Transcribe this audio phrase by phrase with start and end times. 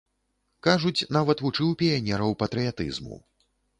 [0.67, 3.21] Кажуць, нават вучыў піянераў патрыятызму.